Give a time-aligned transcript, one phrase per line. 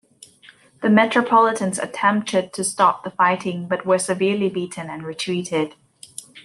[0.81, 5.75] The Metropolitans attempted to stop the fighting but were severely beaten and retreated.